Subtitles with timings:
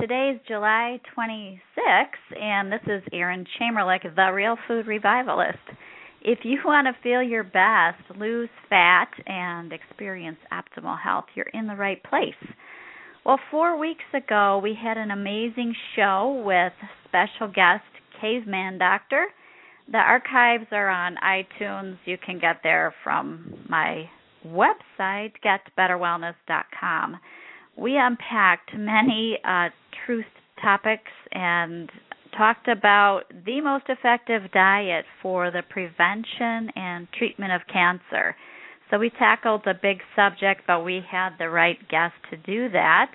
[0.00, 5.58] Today's July 26th, and this is Erin Chamerlik, the Real Food Revivalist.
[6.22, 11.66] If you want to feel your best, lose fat, and experience optimal health, you're in
[11.66, 12.32] the right place.
[13.26, 16.72] Well, four weeks ago, we had an amazing show with
[17.06, 17.84] special guest
[18.22, 19.26] Caveman Doctor.
[19.92, 21.98] The archives are on iTunes.
[22.06, 24.08] You can get there from my
[24.46, 27.18] website, getbetterwellness.com.
[27.80, 29.70] We unpacked many uh,
[30.04, 30.26] truth
[30.62, 31.90] topics and
[32.36, 38.36] talked about the most effective diet for the prevention and treatment of cancer.
[38.90, 43.12] So we tackled the big subject, but we had the right guest to do that.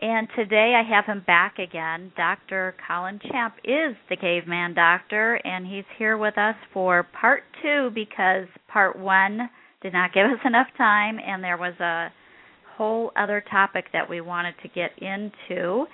[0.00, 2.10] And today I have him back again.
[2.16, 2.74] Dr.
[2.88, 8.46] Colin Champ is the caveman doctor, and he's here with us for part two because
[8.66, 9.50] part one
[9.82, 12.08] did not give us enough time, and there was a
[12.76, 15.86] whole other topic that we wanted to get into.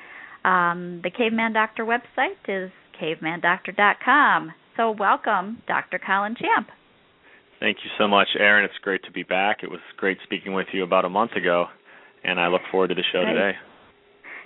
[0.44, 4.52] Um, the Caveman Doctor website is cavemandoctor.com.
[4.76, 6.00] So, welcome, Dr.
[6.04, 6.68] Colin Champ.
[7.60, 8.64] Thank you so much, Erin.
[8.64, 9.58] It's great to be back.
[9.62, 11.66] It was great speaking with you about a month ago,
[12.24, 13.34] and I look forward to the show Great.
[13.34, 13.52] today.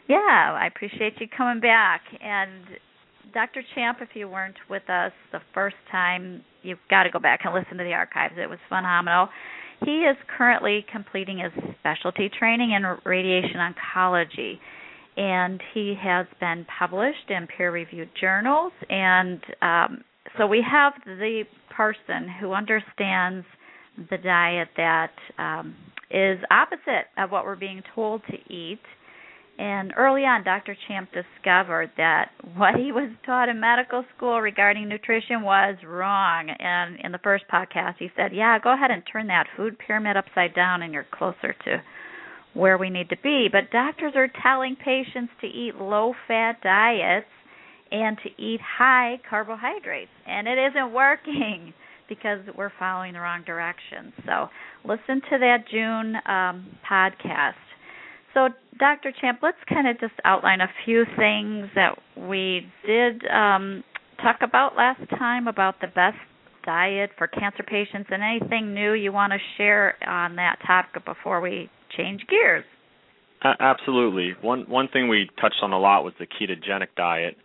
[0.08, 2.02] Yeah, I appreciate you coming back.
[2.20, 2.64] And
[3.32, 3.62] Dr.
[3.74, 7.55] Champ, if you weren't with us the first time, you've got to go back and
[7.55, 8.34] listen to the archives.
[8.36, 9.28] It was phenomenal.
[9.84, 14.58] He is currently completing his specialty training in radiation oncology,
[15.17, 18.73] and he has been published in peer-reviewed journals.
[18.89, 20.05] And um,
[20.39, 21.45] so we have the
[21.77, 23.46] person who understands
[24.11, 25.77] the diet that um,
[26.11, 28.80] is opposite of what we're being told to eat.
[29.57, 30.77] And early on, Dr.
[30.89, 36.51] Champ discovered that what he was taught in medical school regarding nutrition was wrong.
[36.51, 40.17] And in the first podcast, he said, Yeah, go ahead and turn that food pyramid
[40.17, 41.83] upside down, and you're closer to
[42.55, 43.48] where we need to be.
[43.51, 47.27] But doctors are telling patients to eat low fat diets
[47.92, 50.11] and to eat high carbohydrates.
[50.27, 51.73] And it isn't working
[52.09, 54.13] because we're following the wrong direction.
[54.27, 54.48] So
[54.85, 57.55] listen to that June um, podcast.
[58.34, 59.12] So, Dr.
[59.20, 63.84] Champ, let's kind of just outline a few things that we did um,
[64.20, 66.18] talk about last time about the best
[66.67, 71.40] diet for cancer patients and anything new you want to share on that topic before
[71.40, 72.64] we change gears.
[73.61, 74.34] Absolutely.
[74.40, 77.36] One one thing we touched on a lot was the ketogenic diet,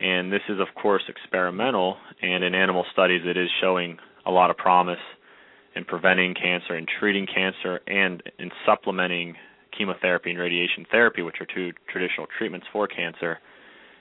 [0.00, 1.96] and this is of course experimental.
[2.20, 4.98] And in animal studies, it is showing a lot of promise
[5.76, 9.36] in preventing cancer and treating cancer, and in supplementing
[9.78, 13.38] chemotherapy and radiation therapy, which are two traditional treatments for cancer.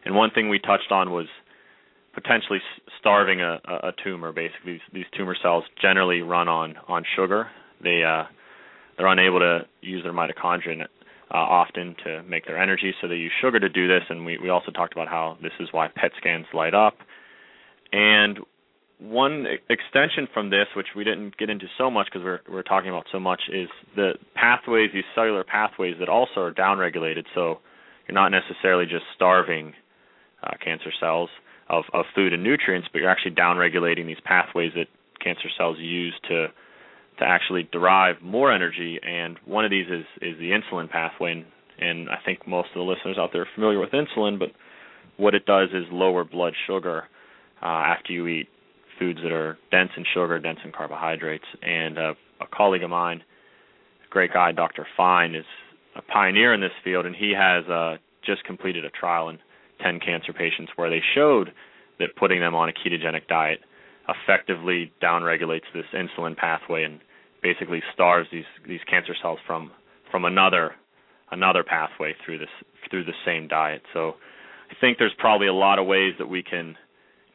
[0.04, 1.28] And one thing we touched on was
[2.14, 2.60] potentially
[3.00, 4.32] starving a, a tumor.
[4.32, 7.50] Basically, these, these tumor cells generally run on on sugar.
[7.82, 8.24] They uh,
[8.98, 10.86] they're unable to use their mitochondria
[11.30, 14.04] uh, often to make their energy, so they use sugar to do this.
[14.10, 16.98] And we we also talked about how this is why PET scans light up.
[17.92, 18.40] And
[19.00, 22.90] one extension from this, which we didn't get into so much because we're we're talking
[22.90, 27.26] about so much, is the pathways, these cellular pathways that also are downregulated.
[27.36, 27.60] So
[28.08, 29.74] you're not necessarily just starving
[30.44, 31.30] uh, cancer cells
[31.70, 34.88] of of food and nutrients, but you're actually downregulating these pathways that
[35.24, 36.48] cancer cells use to
[37.20, 39.00] to actually derive more energy.
[39.04, 41.46] And one of these is is the insulin pathway, and,
[41.80, 44.50] and I think most of the listeners out there are familiar with insulin, but
[45.18, 47.04] what it does is lower blood sugar
[47.62, 48.50] uh, after you eat
[49.00, 51.46] foods that are dense in sugar, dense in carbohydrates.
[51.62, 53.24] And uh, a colleague of mine,
[54.06, 54.88] a great guy, Dr.
[54.96, 55.46] Fine, is
[55.96, 59.40] a pioneer in this field, and he has uh, just completed a trial in
[59.82, 61.54] 10 cancer patients where they showed
[62.00, 63.60] that putting them on a ketogenic diet
[64.08, 67.00] effectively downregulates this insulin pathway and
[67.44, 69.72] basically starves these these cancer cells from
[70.12, 70.74] from another
[71.32, 72.50] another pathway through this
[72.90, 73.82] through the same diet.
[73.94, 74.16] So
[74.72, 76.76] I think there's probably a lot of ways that we can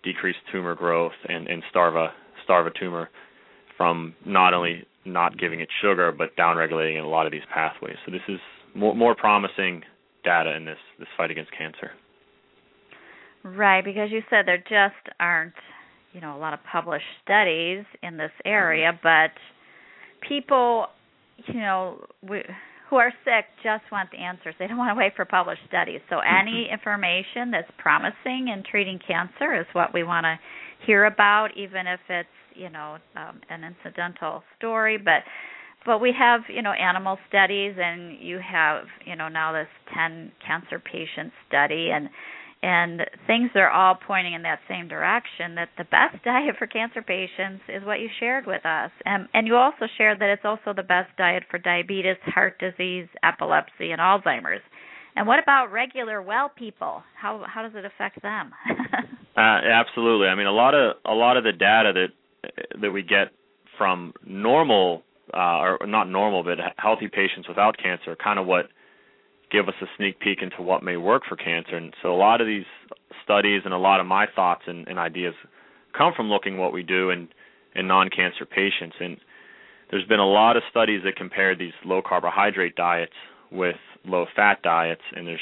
[0.02, 2.12] decrease tumor growth and, and starve a
[2.44, 3.08] starve a tumor
[3.76, 7.96] from not only not giving it sugar but downregulating a lot of these pathways.
[8.04, 8.40] So this is
[8.74, 9.82] more more promising
[10.24, 11.92] data in this this fight against cancer.
[13.44, 15.54] Right, because you said there just aren't
[16.12, 19.00] you know a lot of published studies in this area, mm-hmm.
[19.02, 19.32] but
[20.26, 20.86] people,
[21.46, 22.42] you know, we,
[22.92, 24.54] who are sick just want the answers.
[24.58, 26.02] They don't want to wait for published studies.
[26.10, 30.36] So any information that's promising in treating cancer is what we want to
[30.84, 34.98] hear about, even if it's you know um, an incidental story.
[34.98, 35.24] But
[35.86, 40.30] but we have you know animal studies, and you have you know now this 10
[40.46, 42.10] cancer patient study, and
[42.62, 47.02] and things are all pointing in that same direction that the best diet for cancer
[47.02, 48.90] patients is what you shared with us.
[49.04, 53.08] And and you also shared that it's also the best diet for diabetes heart disease
[53.22, 54.62] epilepsy and alzheimer's.
[55.14, 57.02] And what about regular well people?
[57.20, 58.52] How how does it affect them?
[59.34, 60.26] Uh, absolutely.
[60.26, 63.28] I mean a lot of a lot of the data that that we get
[63.78, 68.66] from normal uh, or not normal but healthy patients without cancer kind of what
[69.52, 71.76] give us a sneak peek into what may work for cancer.
[71.76, 72.64] And so a lot of these
[73.22, 75.34] studies and a lot of my thoughts and, and ideas
[75.96, 77.28] come from looking what we do in,
[77.74, 78.96] in non-cancer patients.
[78.98, 79.18] And
[79.90, 83.12] there's been a lot of studies that compare these low carbohydrate diets
[83.52, 83.76] with
[84.06, 85.40] low fat diets, and there's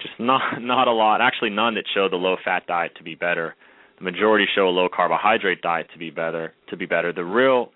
[0.00, 3.14] just not not a lot, actually none that show the low fat diet to be
[3.14, 3.54] better.
[3.98, 6.52] The majority show a low carbohydrate diet to be better.
[6.70, 7.70] To be better, the real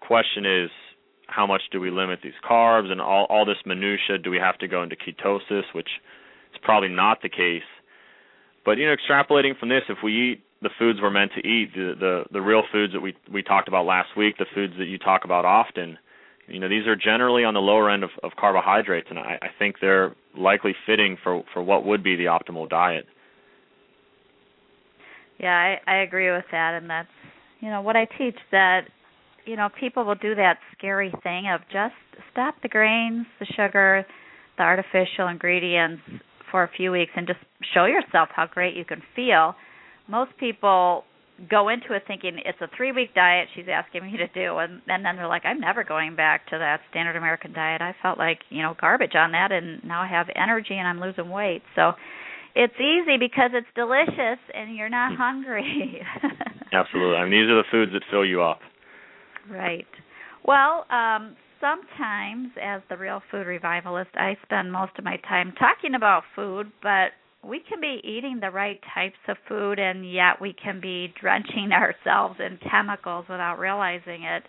[0.00, 0.70] question is
[1.30, 4.58] how much do we limit these carbs and all all this minutia do we have
[4.58, 5.88] to go into ketosis which
[6.52, 7.68] is probably not the case.
[8.64, 11.72] But you know extrapolating from this if we eat the foods we're meant to eat
[11.74, 14.86] the the the real foods that we we talked about last week the foods that
[14.86, 15.98] you talk about often
[16.46, 19.48] you know these are generally on the lower end of, of carbohydrates and I, I
[19.58, 23.06] think they're likely fitting for for what would be the optimal diet.
[25.38, 27.08] Yeah I, I agree with that and that's
[27.60, 28.82] you know what I teach that
[29.50, 31.94] you know, people will do that scary thing of just
[32.30, 34.06] stop the grains, the sugar,
[34.56, 36.02] the artificial ingredients
[36.52, 37.40] for a few weeks and just
[37.74, 39.56] show yourself how great you can feel.
[40.08, 41.02] Most people
[41.50, 44.82] go into it thinking it's a three week diet she's asking me to do and,
[44.88, 47.80] and then they're like i'm never going back to that standard american diet.
[47.80, 51.00] I felt like you know garbage on that and now i have energy and i'm
[51.00, 51.62] losing weight.
[51.74, 51.92] So
[52.54, 55.16] it's easy because it's delicious and you're not hmm.
[55.16, 56.02] hungry.
[56.72, 57.16] Absolutely.
[57.16, 58.60] I mean these are the foods that fill you up
[59.48, 59.86] Right.
[60.44, 65.94] Well, um, sometimes as the real food revivalist, I spend most of my time talking
[65.94, 67.12] about food, but
[67.46, 71.70] we can be eating the right types of food and yet we can be drenching
[71.72, 74.42] ourselves in chemicals without realizing it.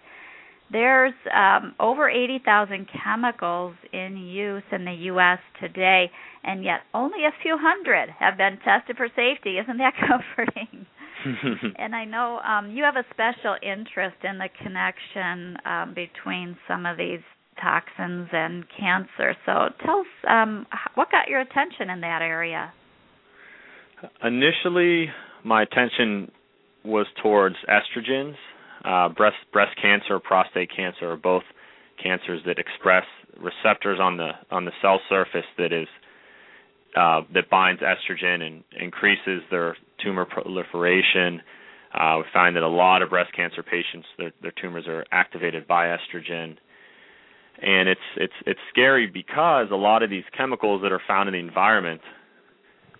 [0.72, 5.40] There's um, over 80,000 chemicals in use in the U.S.
[5.60, 6.10] today,
[6.46, 9.58] and yet only a few hundred have been tested for safety.
[9.58, 10.86] Isn't that comforting?
[11.78, 16.86] and I know um, you have a special interest in the connection um, between some
[16.86, 17.22] of these
[17.62, 19.36] toxins and cancer.
[19.46, 20.66] So tell us um,
[20.96, 22.74] what got your attention in that area?
[24.24, 25.10] Initially,
[25.44, 26.32] my attention
[26.84, 28.36] was towards estrogens.
[28.84, 31.44] Uh, breast breast cancer, prostate cancer are both
[32.02, 33.06] cancers that express
[33.40, 35.88] receptors on the on the cell surface that is
[36.96, 41.42] uh, that binds estrogen and increases their tumor proliferation.
[41.94, 45.68] Uh, we find that a lot of breast cancer patients, their, their tumors are activated
[45.68, 46.56] by estrogen,
[47.62, 51.34] and it's it's it's scary because a lot of these chemicals that are found in
[51.34, 52.02] the environment,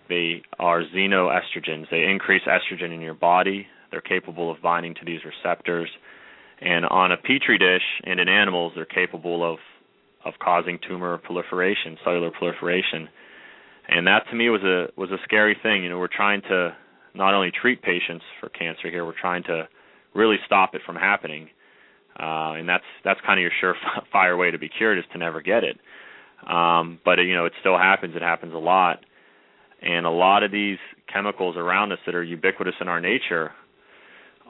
[0.08, 1.86] they are xenoestrogens.
[1.90, 3.66] They increase estrogen in your body.
[3.90, 5.88] They're capable of binding to these receptors,
[6.60, 9.58] and on a petri dish and in animals, they're capable of
[10.24, 13.08] of causing tumor proliferation, cellular proliferation
[13.88, 15.82] and that to me was a was a scary thing.
[15.82, 16.76] You know, we're trying to
[17.14, 19.68] not only treat patients for cancer here, we're trying to
[20.14, 21.48] really stop it from happening.
[22.18, 23.52] Uh, and that's that's kind of your
[24.14, 25.78] surefire way to be cured is to never get it.
[26.46, 28.14] Um, but you know, it still happens.
[28.16, 28.98] It happens a lot,
[29.80, 30.78] and a lot of these
[31.12, 33.52] chemicals around us that are ubiquitous in our nature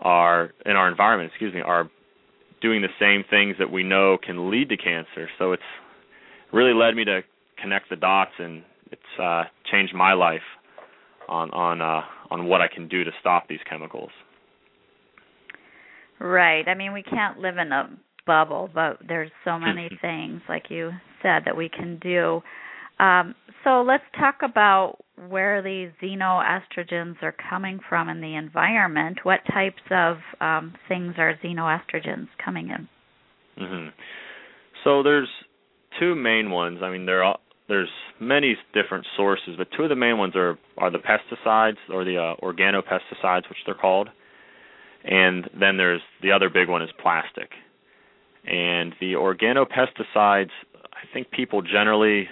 [0.00, 1.30] are in our environment.
[1.30, 1.88] Excuse me, are
[2.60, 5.28] doing the same things that we know can lead to cancer.
[5.38, 5.62] So it's
[6.52, 7.20] really led me to
[7.60, 10.42] connect the dots and it's uh, changed my life
[11.28, 14.10] on on uh, on what I can do to stop these chemicals.
[16.18, 16.66] Right.
[16.68, 17.90] I mean, we can't live in a
[18.26, 22.42] bubble, but there's so many things, like you said, that we can do.
[22.98, 24.98] Um, so let's talk about
[25.28, 29.18] where these xenoestrogens are coming from in the environment.
[29.24, 32.88] What types of um, things are xenoestrogens coming in?
[33.62, 33.88] Mm-hmm.
[34.84, 35.28] So there's
[36.00, 36.78] two main ones.
[36.82, 37.40] I mean, they're all,
[37.72, 37.88] there's
[38.20, 42.18] many different sources, but two of the main ones are are the pesticides or the
[42.18, 44.10] uh, organopesticides, which they're called,
[45.04, 47.50] and then there's the other big one is plastic.
[48.44, 52.28] And the organopesticides, I think people generally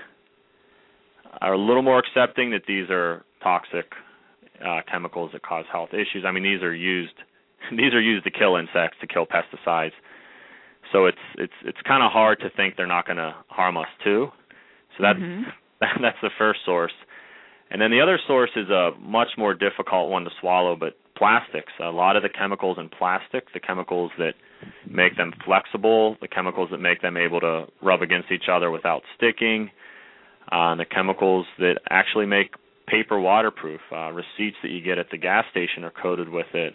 [1.40, 3.86] are a little more accepting that these are toxic
[4.62, 6.24] uh, chemicals that cause health issues.
[6.26, 7.14] I mean, these are used
[7.70, 9.92] these are used to kill insects, to kill pesticides.
[10.92, 13.88] So it's it's it's kind of hard to think they're not going to harm us
[14.04, 14.28] too.
[15.00, 15.52] So that's Mhm.
[16.02, 16.92] that's the first source.
[17.70, 21.72] And then the other source is a much more difficult one to swallow, but plastics.
[21.80, 24.34] A lot of the chemicals in plastic, the chemicals that
[24.86, 29.02] make them flexible, the chemicals that make them able to rub against each other without
[29.16, 29.70] sticking,
[30.50, 32.54] uh, the chemicals that actually make
[32.86, 33.80] paper waterproof.
[33.92, 36.74] Uh, receipts that you get at the gas station are coated with it.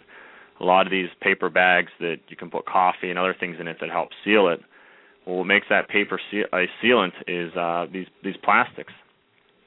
[0.60, 3.68] A lot of these paper bags that you can put coffee and other things in
[3.68, 4.60] it that help seal it.
[5.26, 8.92] Well, what makes that paper seal- a sealant is uh, these these plastics.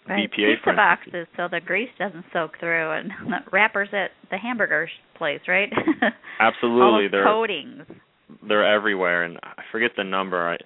[0.07, 0.27] Right.
[0.31, 3.11] BPA, Pizza boxes so the grease doesn't soak through, and
[3.51, 5.71] wrappers at the hamburger place, right?
[6.39, 7.83] Absolutely, they're coatings.
[8.47, 10.49] they're everywhere, and I forget the number.
[10.49, 10.57] I,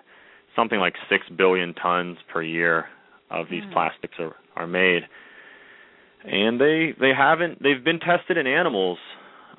[0.55, 2.85] something like six billion tons per year
[3.31, 3.73] of these Hmm.
[3.73, 5.01] plastics are are made,
[6.23, 8.99] and they they haven't they've been tested in animals,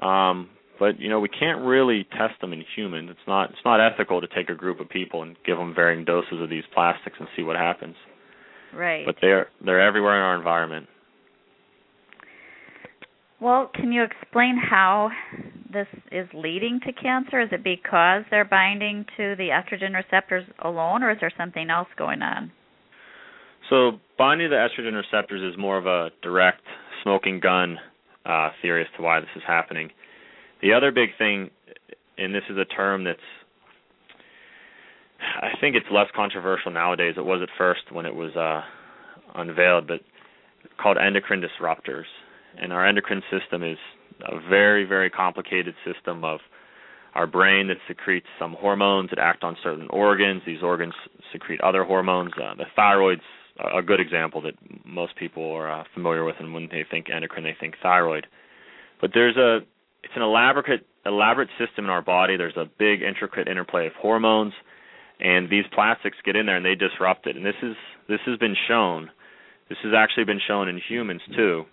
[0.01, 3.09] um, but you know we can't really test them in humans.
[3.11, 6.05] It's not it's not ethical to take a group of people and give them varying
[6.05, 7.97] doses of these plastics and see what happens.
[8.75, 9.07] Right.
[9.07, 10.89] But they're they're everywhere in our environment.
[13.41, 15.11] Well, can you explain how
[15.71, 17.41] this is leading to cancer?
[17.43, 21.89] Is it because they're binding to the estrogen receptors alone, or is there something else
[21.99, 22.51] going on?
[23.69, 26.63] So binding to the estrogen receptors is more of a direct
[27.03, 27.77] smoking gun
[28.25, 29.91] uh, theory as to why this is happening.
[30.65, 31.51] The other big thing,
[32.17, 33.21] and this is a term that's,
[35.21, 37.17] I think it's less controversial nowadays.
[37.19, 38.63] It was at first when it was uh,
[39.35, 40.01] unveiled, but
[40.81, 42.07] called endocrine disruptors.
[42.59, 43.77] And our endocrine system is
[44.23, 46.41] a very, very complicated system of
[47.15, 50.41] our brain that secretes some hormones that act on certain organs.
[50.47, 50.95] These organs
[51.31, 52.33] secrete other hormones.
[52.43, 53.21] Uh, the thyroid's
[53.77, 54.55] a good example that
[54.87, 58.27] most people are uh, familiar with, and when they think endocrine, they think thyroid.
[59.03, 59.61] But there's a
[60.05, 62.37] it's an elaborate elaborate system in our body.
[62.37, 64.53] There's a big intricate interplay of hormones,
[65.21, 67.37] and these plastics get in there and they disrupt it.
[67.37, 67.77] And this is
[68.09, 69.11] this has been shown.
[69.69, 71.65] This has actually been shown in humans too,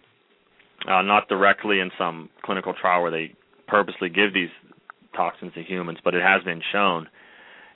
[0.88, 3.34] uh, not directly in some clinical trial where they
[3.68, 4.50] purposely give these
[5.16, 7.08] toxins to humans, but it has been shown.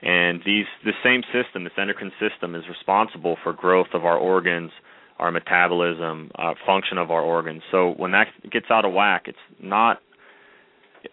[0.01, 4.71] And these the same system, this endocrine system, is responsible for growth of our organs,
[5.19, 7.62] our metabolism, uh, function of our organs.
[7.71, 10.00] So when that gets out of whack, it's not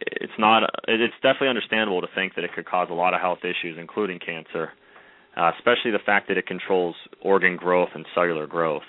[0.01, 3.41] it's not it's definitely understandable to think that it could cause a lot of health
[3.45, 4.71] issues including cancer
[5.37, 8.83] uh, especially the fact that it controls organ growth and cellular growth.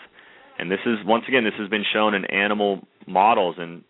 [0.60, 3.84] And this is once again this has been shown in animal models and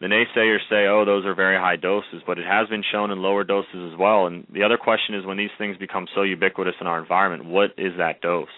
[0.00, 3.22] the naysayers say oh those are very high doses but it has been shown in
[3.22, 4.26] lower doses as well.
[4.26, 7.70] And the other question is when these things become so ubiquitous in our environment what
[7.78, 8.48] is that dose?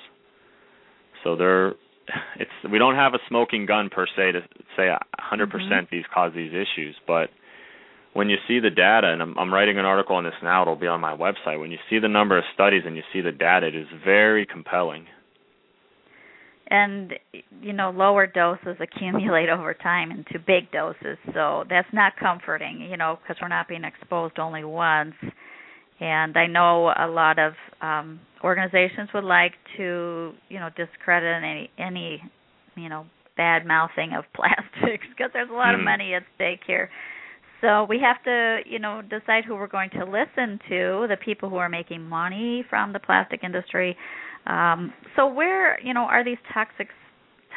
[1.22, 1.74] So they're
[2.36, 4.40] it's we don't have a smoking gun per se to
[4.76, 4.88] say
[5.32, 7.30] 100% these cause these issues but
[8.14, 10.76] when you see the data, and I'm, I'm writing an article on this now, it'll
[10.76, 11.58] be on my website.
[11.60, 14.46] When you see the number of studies and you see the data, it is very
[14.46, 15.06] compelling.
[16.68, 17.12] And
[17.60, 22.80] you know, lower doses accumulate over time into big doses, so that's not comforting.
[22.90, 25.14] You know, because we're not being exposed only once.
[26.00, 31.70] And I know a lot of um, organizations would like to, you know, discredit any
[31.78, 32.22] any,
[32.76, 33.06] you know,
[33.36, 35.84] bad mouthing of plastics because there's a lot of Mm.
[35.84, 36.90] money at stake here.
[37.64, 41.48] So we have to, you know, decide who we're going to listen to, the people
[41.48, 43.96] who are making money from the plastic industry.
[44.46, 46.88] Um, so where, you know, are these toxic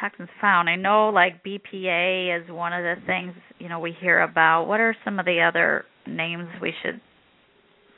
[0.00, 0.70] toxins found?
[0.70, 4.64] I know like BPA is one of the things, you know, we hear about.
[4.64, 7.02] What are some of the other names we should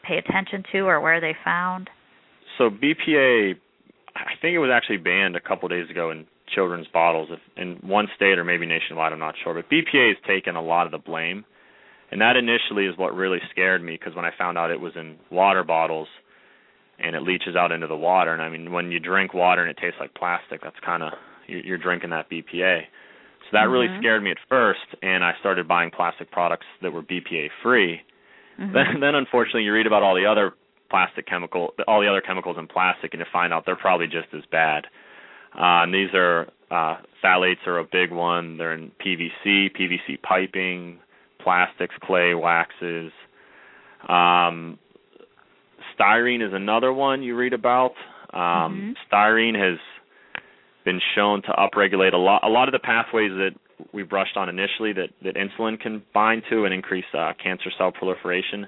[0.02, 1.90] pay attention to or where are they found?
[2.58, 3.54] So BPA,
[4.16, 7.78] I think it was actually banned a couple of days ago in children's bottles in
[7.82, 9.12] one state or maybe nationwide.
[9.12, 11.44] I'm not sure, but BPA has taken a lot of the blame,
[12.10, 14.92] and that initially is what really scared me because when I found out it was
[14.96, 16.08] in water bottles
[16.98, 19.70] and it leaches out into the water, and I mean when you drink water and
[19.70, 21.12] it tastes like plastic, that's kind of
[21.46, 22.82] you're, you're drinking that BPA.
[23.44, 23.98] So that really Mhm.
[23.98, 28.02] scared me at first, and I started buying plastic products that were BPA free.
[28.60, 28.72] Mhm.
[28.72, 30.52] Then, then unfortunately, you read about all the other
[30.90, 34.28] plastic chemical, all the other chemicals in plastic, and you find out they're probably just
[34.34, 34.86] as bad.
[35.54, 38.56] Uh, and these are uh, phthalates are a big one.
[38.56, 41.00] They're in PVC, PVC piping,
[41.42, 43.12] plastics, clay, waxes.
[44.08, 44.78] Um,
[45.98, 47.92] styrene is another one you read about.
[48.32, 49.78] Um, Styrene has
[50.84, 53.50] been shown to upregulate a lot a lot of the pathways that
[53.92, 57.92] we brushed on initially that that insulin can bind to and increase uh, cancer cell
[57.92, 58.66] proliferation.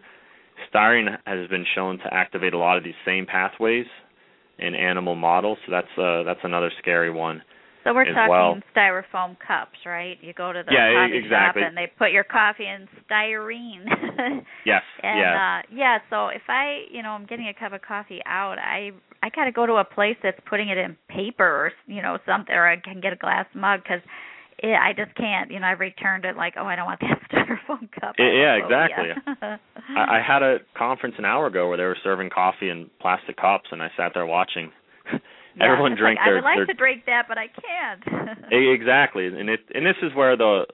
[0.73, 3.87] Styrene has been shown to activate a lot of these same pathways
[4.59, 7.43] in animal models, so that's uh, that's another scary one.
[7.85, 8.61] So we're talking well.
[8.75, 10.17] styrofoam cups, right?
[10.21, 11.63] You go to the Yeah, coffee exactly.
[11.63, 13.85] shop and they put your coffee in styrene.
[14.65, 15.35] Yes, and yeah.
[15.35, 18.93] uh yeah, so if I, you know, I'm getting a cup of coffee out, I
[19.23, 22.19] I got to go to a place that's putting it in paper or, you know,
[22.27, 24.01] something or I can get a glass mug cuz
[24.59, 27.19] it, I just can't, you know, I've returned it like, oh, I don't want that
[27.31, 28.15] styrofoam cup.
[28.19, 29.11] Yeah, yeah, exactly.
[29.97, 33.37] I, I had a conference an hour ago where they were serving coffee in plastic
[33.37, 34.71] cups, and I sat there watching.
[35.57, 38.29] Yeah, Everyone like, their, I would like their to drink that, but I can't.
[38.53, 40.67] Exactly, and it and this is where the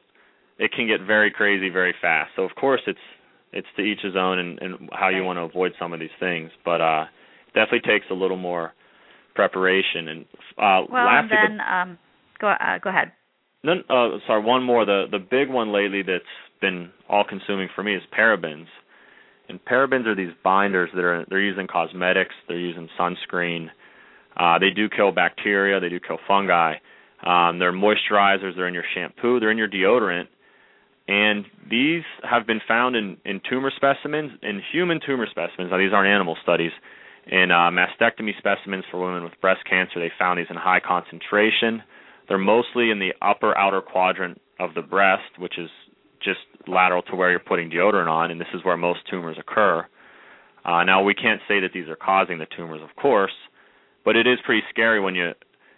[0.58, 2.30] it can get very crazy very fast.
[2.36, 2.98] So of course it's
[3.52, 6.14] it's to each his own and, and how you want to avoid some of these
[6.18, 7.04] things, but uh
[7.54, 8.72] definitely takes a little more
[9.34, 10.24] preparation and
[10.58, 11.98] uh well, and lastly but then um
[12.40, 13.12] go uh, go ahead.
[13.62, 14.84] None, uh, sorry, one more.
[14.84, 16.24] The the big one lately that's
[16.60, 18.66] been all consuming for me is parabens.
[19.48, 23.68] And parabens are these binders that are they're used in cosmetics, they're used in sunscreen.
[24.38, 26.74] Uh, they do kill bacteria, they do kill fungi.
[27.24, 30.28] Um, they're moisturizers, they're in your shampoo, they're in your deodorant.
[31.08, 35.70] And these have been found in, in tumor specimens, in human tumor specimens.
[35.70, 36.70] Now, these aren't animal studies.
[37.26, 41.82] In uh, mastectomy specimens for women with breast cancer, they found these in high concentration.
[42.28, 45.70] They're mostly in the upper outer quadrant of the breast, which is
[46.22, 49.86] just lateral to where you're putting deodorant on, and this is where most tumors occur.
[50.64, 53.32] Uh, now, we can't say that these are causing the tumors, of course,
[54.08, 55.32] but it is pretty scary when you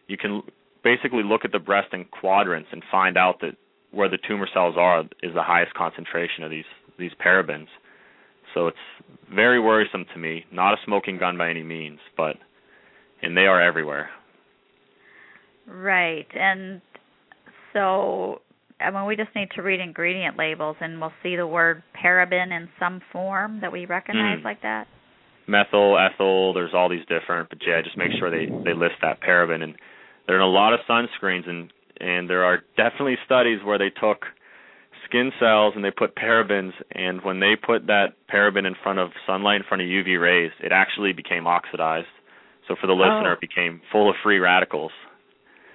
[0.06, 0.40] you can
[0.84, 3.56] basically look at the breast in quadrants and find out that
[3.90, 7.66] where the tumor cells are is the highest concentration of these these parabens.
[8.54, 8.84] So it's
[9.34, 10.44] very worrisome to me.
[10.52, 12.36] Not a smoking gun by any means, but
[13.20, 14.10] and they are everywhere.
[15.66, 16.28] Right.
[16.32, 16.80] And
[17.72, 18.42] so
[18.80, 22.52] I mean we just need to read ingredient labels and we'll see the word paraben
[22.56, 24.44] in some form that we recognize Mm.
[24.44, 24.86] like that.
[25.50, 29.20] Methyl, ethyl, there's all these different, but yeah, just make sure they they list that
[29.20, 29.74] paraben and
[30.26, 34.24] they're a lot of sunscreens and and there are definitely studies where they took
[35.06, 39.10] skin cells and they put parabens and when they put that paraben in front of
[39.26, 42.06] sunlight in front of UV rays, it actually became oxidized.
[42.68, 43.32] So for the listener, Oh.
[43.32, 44.92] it became full of free radicals.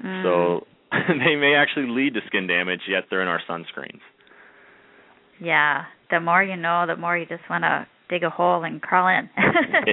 [0.01, 0.23] Mm.
[0.23, 3.99] So they may actually lead to skin damage, yet they're in our sunscreens.
[5.39, 8.81] yeah, the more you know, the more you just want to dig a hole and
[8.81, 9.29] crawl in.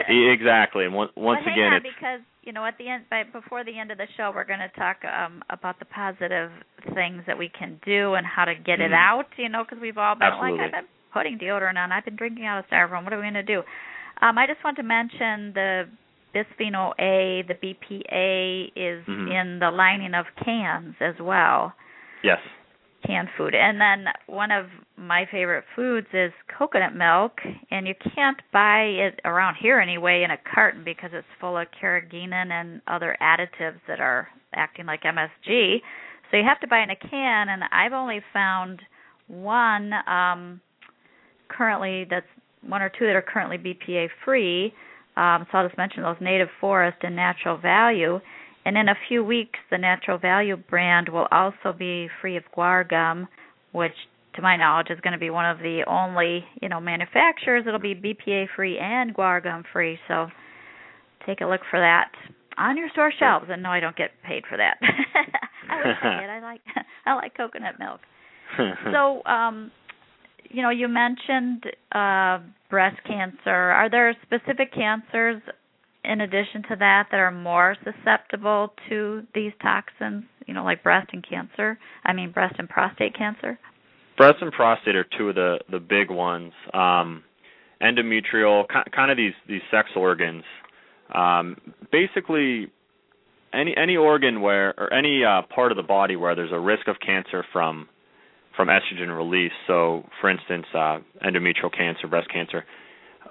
[0.08, 3.04] Exactly, and once once but hang again, on, it's because you know at the end,
[3.10, 6.50] by before the end of the show, we're going to talk um about the positive
[6.94, 8.94] things that we can do and how to get it Mhm.
[8.94, 9.26] out.
[9.36, 10.58] You know, because we've all been Absolutely.
[10.58, 13.04] like, I've been putting deodorant on, I've been drinking out of styrofoam.
[13.04, 13.62] What are we going to do?
[14.20, 15.88] Um, I just want to mention the
[16.34, 19.30] bisphenol A, the BPA, is Mhm.
[19.30, 21.74] in the lining of cans as well
[22.22, 22.40] yes,
[23.04, 23.54] canned food.
[23.54, 24.66] And then one of
[25.02, 27.32] my favorite foods is coconut milk,
[27.70, 31.66] and you can't buy it around here anyway in a carton because it's full of
[31.82, 35.78] carrageenan and other additives that are acting like MSG.
[36.30, 38.80] So you have to buy in a can, and I've only found
[39.28, 40.60] one um
[41.48, 42.26] currently that's
[42.66, 44.72] one or two that are currently BPA free.
[45.16, 48.20] Um, so I'll just mention those Native Forest and Natural Value.
[48.64, 52.88] And in a few weeks, the Natural Value brand will also be free of guar
[52.88, 53.28] gum,
[53.72, 53.92] which,
[54.34, 57.80] to my knowledge, is going to be one of the only you know manufacturers that'll
[57.80, 59.98] be BPA free and guar gum free.
[60.08, 60.28] So
[61.26, 62.10] take a look for that
[62.58, 63.46] on your store shelves.
[63.48, 64.78] And no, I don't get paid for that.
[65.70, 66.30] I wish I did.
[66.30, 66.60] I like
[67.06, 68.00] I like coconut milk.
[68.92, 69.70] So, um,
[70.50, 73.50] you know, you mentioned uh, breast cancer.
[73.50, 75.40] Are there specific cancers
[76.04, 80.24] in addition to that that are more susceptible to these toxins?
[80.46, 81.78] You know, like breast and cancer.
[82.04, 83.58] I mean, breast and prostate cancer.
[84.22, 86.52] Breast and prostate are two of the the big ones.
[86.72, 87.24] Um,
[87.82, 90.44] endometrial, ki- kind of these these sex organs.
[91.12, 91.56] Um,
[91.90, 92.70] basically,
[93.52, 96.86] any any organ where or any uh, part of the body where there's a risk
[96.86, 97.88] of cancer from
[98.56, 99.50] from estrogen release.
[99.66, 102.64] So, for instance, uh, endometrial cancer, breast cancer.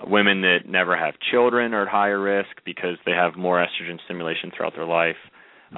[0.06, 4.52] Women that never have children are at higher risk because they have more estrogen stimulation
[4.56, 5.16] throughout their life.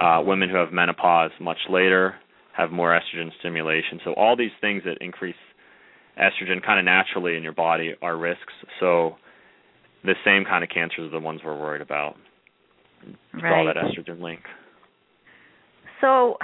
[0.00, 2.16] Uh, women who have menopause much later
[2.56, 4.00] have more estrogen stimulation.
[4.04, 5.34] So all these things that increase
[6.18, 8.52] estrogen kind of naturally in your body are risks.
[8.80, 9.16] So
[10.04, 12.16] the same kind of cancers are the ones we're worried about.
[13.06, 14.40] It's all that estrogen link.
[16.00, 16.36] So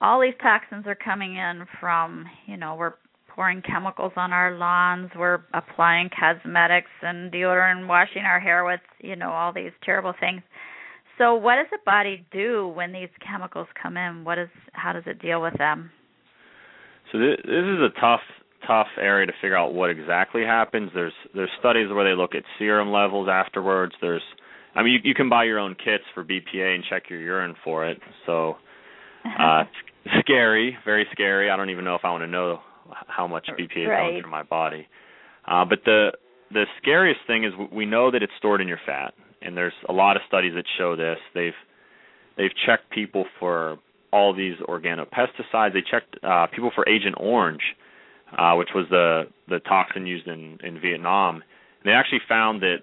[0.00, 2.94] all these toxins are coming in from, you know, we're
[3.28, 9.14] pouring chemicals on our lawns, we're applying cosmetics and deodorant washing our hair with, you
[9.14, 10.40] know, all these terrible things.
[11.18, 14.24] So what does the body do when these chemicals come in?
[14.24, 15.90] What is how does it deal with them?
[17.12, 18.20] So this, this is a tough
[18.66, 20.90] tough area to figure out what exactly happens.
[20.94, 23.94] There's there's studies where they look at serum levels afterwards.
[24.00, 24.22] There's
[24.74, 27.54] I mean you, you can buy your own kits for BPA and check your urine
[27.64, 27.98] for it.
[28.26, 28.56] So
[29.38, 29.64] uh,
[30.20, 31.50] scary, very scary.
[31.50, 32.60] I don't even know if I want to know
[33.08, 34.00] how much BPA is Right.
[34.10, 34.86] going through my body.
[35.46, 36.12] Uh, but the
[36.50, 39.14] the scariest thing is we know that it's stored in your fat,
[39.46, 41.18] and there's a lot of studies that show this.
[41.34, 41.52] They've
[42.36, 43.78] they've checked people for
[44.12, 45.72] all these organopesticides.
[45.72, 47.62] They checked uh, people for Agent Orange,
[48.36, 51.36] uh, which was the the toxin used in in Vietnam.
[51.36, 52.78] And they actually found that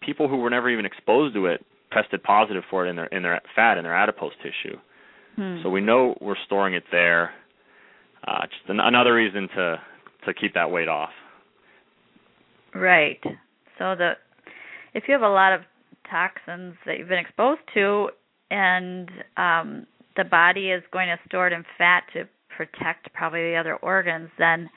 [0.00, 3.22] people who were never even exposed to it tested positive for it in their in
[3.22, 4.76] their fat in their adipose tissue.
[5.36, 5.62] Hmm.
[5.62, 7.32] So we know we're storing it there.
[8.26, 9.80] Uh, just an, another reason to
[10.26, 11.10] to keep that weight off.
[12.74, 13.20] Right.
[13.78, 14.12] So the
[14.94, 15.62] if you have a lot of
[16.08, 18.08] toxins that you've been exposed to
[18.50, 19.86] and um
[20.16, 22.24] the body is going to store it in fat to
[22.56, 24.68] protect probably the other organs, then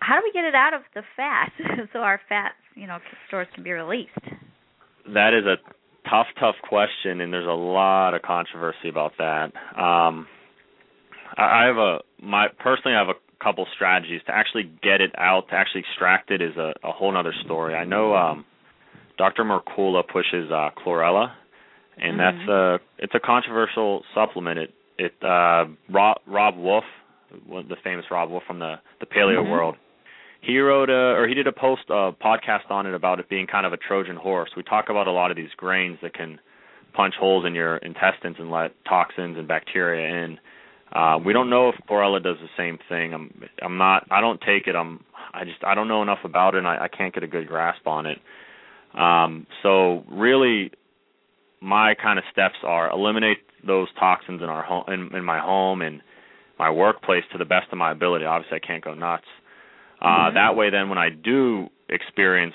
[0.00, 1.52] how do we get it out of the fat
[1.92, 4.10] so our fat, you know, stores can be released?
[5.12, 5.56] That is a
[6.08, 9.52] tough, tough question, and there's a lot of controversy about that.
[9.78, 10.26] Um,
[11.36, 15.48] I have a my personally I have a couple strategies to actually get it out,
[15.50, 17.74] to actually extract it is a, a whole other story.
[17.74, 18.44] I know um,
[19.18, 19.44] Dr.
[19.44, 21.32] Mercola pushes uh, chlorella,
[21.98, 24.58] and that's a it's a controversial supplement.
[24.58, 26.84] It it uh, Rob Robb Wolf,
[27.48, 29.50] the famous Robb Wolf from the the paleo Mhm.
[29.50, 29.76] world.
[30.42, 33.46] He wrote a or he did a post uh, podcast on it about it being
[33.46, 34.50] kind of a Trojan horse.
[34.56, 36.38] We talk about a lot of these grains that can
[36.92, 40.38] punch holes in your intestines and let toxins and bacteria in.
[40.92, 43.12] Uh, we don't know if chlorella does the same thing.
[43.12, 44.76] I'm I'm not I don't take it.
[44.76, 45.02] I'm
[45.34, 47.48] I just I don't know enough about it and I, I can't get a good
[47.48, 48.18] grasp on it.
[48.96, 50.70] Um, so really
[51.60, 55.82] my kind of steps are eliminate those toxins in our home in, in my home
[55.82, 56.00] and
[56.58, 58.24] my workplace to the best of my ability.
[58.24, 59.24] Obviously I can't go nuts.
[60.00, 62.54] Uh that way then when I do experience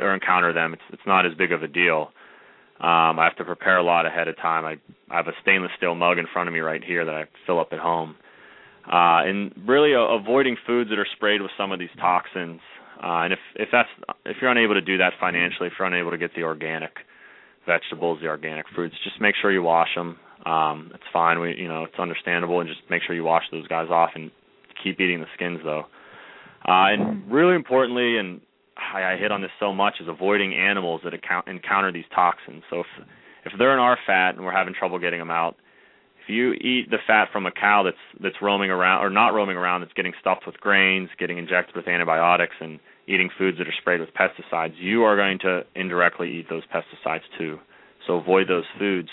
[0.00, 2.10] or encounter them it's it's not as big of a deal.
[2.80, 4.64] Um I have to prepare a lot ahead of time.
[4.64, 4.76] I
[5.12, 7.60] I have a stainless steel mug in front of me right here that I fill
[7.60, 8.16] up at home.
[8.86, 12.60] Uh and really uh, avoiding foods that are sprayed with some of these toxins.
[13.02, 13.88] Uh and if if that's
[14.26, 16.92] if you're unable to do that financially, if you're unable to get the organic
[17.66, 20.18] vegetables, the organic fruits, just make sure you wash them.
[20.46, 21.40] Um it's fine.
[21.40, 24.30] We you know, it's understandable and just make sure you wash those guys off and
[24.82, 25.86] keep eating the skins though.
[26.66, 28.40] Uh, and really importantly, and
[28.76, 32.62] I, I hit on this so much, is avoiding animals that account, encounter these toxins.
[32.70, 32.86] So if
[33.46, 35.56] if they're in our fat and we're having trouble getting them out,
[36.22, 39.56] if you eat the fat from a cow that's that's roaming around or not roaming
[39.56, 42.78] around, that's getting stuffed with grains, getting injected with antibiotics, and
[43.10, 47.22] eating foods that are sprayed with pesticides, you are going to indirectly eat those pesticides
[47.36, 47.58] too.
[48.06, 49.08] So avoid those foods.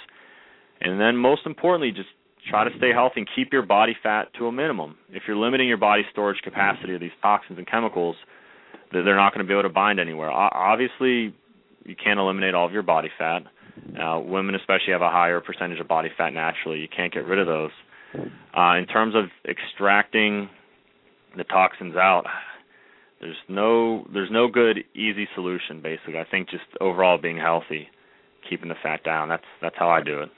[0.80, 2.10] And then most importantly, just
[2.50, 4.96] try to stay healthy and keep your body fat to a minimum.
[5.10, 8.16] If you're limiting your body storage capacity of these toxins and chemicals,
[8.92, 10.30] they're not going to be able to bind anywhere.
[10.30, 11.36] Obviously,
[11.84, 13.44] you can't eliminate all of your body fat.
[14.02, 16.80] Uh, women especially have a higher percentage of body fat naturally.
[16.80, 17.72] You can't get rid of those.
[18.58, 20.50] Uh, in terms of extracting
[21.36, 22.24] the toxins out,
[23.20, 25.82] there's no there's no good easy solution.
[25.82, 27.88] Basically, I think just overall being healthy,
[28.50, 29.30] keeping the fat down.
[29.30, 30.30] That's that's how I do it.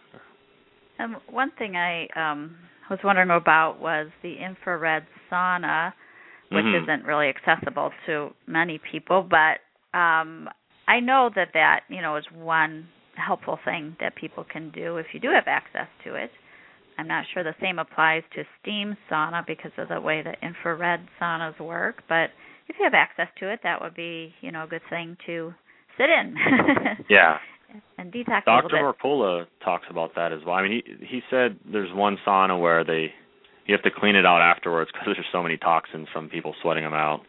[0.99, 2.55] Um, one thing I um,
[2.89, 5.93] was wondering about was the infrared sauna,
[6.51, 6.83] which Mhm.
[6.83, 9.59] isn't really accessible to many people, but
[9.97, 10.49] um,
[10.87, 15.13] I know that that you know is one helpful thing that people can do if
[15.13, 16.31] you do have access to it.
[16.97, 21.07] I'm not sure the same applies to steam sauna because of the way the infrared
[21.19, 22.31] saunas work, but
[22.69, 25.53] if you have access to it, that would be you know a good thing to
[25.97, 26.36] sit in.
[27.10, 27.38] Yeah.
[27.97, 28.93] and detox a little Dr.
[28.93, 29.03] bit.
[29.03, 30.55] Mercola talks about that as well.
[30.55, 33.13] I mean, he he said there's one sauna where they
[33.65, 36.84] you have to clean it out afterwards because there's so many toxins from people sweating
[36.84, 37.21] them out.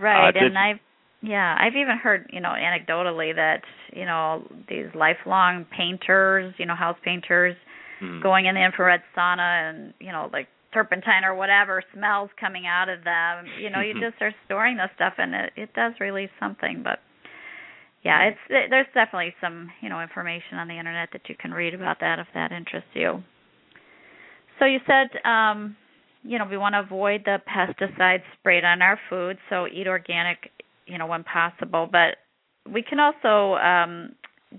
[0.00, 0.78] Right, Uh, and I've
[1.20, 6.76] yeah, I've even heard, you know, anecdotally that, you know, these lifelong painters, you know,
[6.76, 7.56] house painters
[8.00, 8.22] Mhm.
[8.22, 12.88] going in the infrared sauna and, you know, like turpentine or whatever smells coming out
[12.88, 13.46] of them.
[13.60, 16.98] You know, you just are storing this stuff and it it does release something, but
[18.04, 21.52] yeah, it's it, there's definitely some, you know, information on the internet that you can
[21.52, 23.22] read about that if that interests you.
[24.58, 25.76] So you said um
[26.22, 30.50] you know, we want to avoid the pesticides sprayed on our food, so eat organic,
[30.86, 31.88] you know, when possible.
[31.90, 32.16] But
[32.70, 34.10] we can also um,